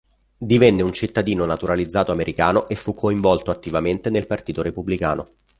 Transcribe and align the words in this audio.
Divenne 0.39 0.81
un 0.81 0.91
cittadino 0.93 1.45
naturalizzato 1.45 2.11
americano 2.11 2.67
e 2.67 2.73
fu 2.73 2.95
coinvolto 2.95 3.51
attivamente 3.51 4.09
nel 4.09 4.25
Partito 4.25 4.63
Repubblicano. 4.63 5.27